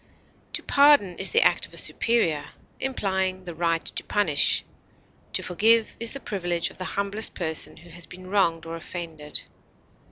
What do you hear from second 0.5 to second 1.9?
To pardon is the act of a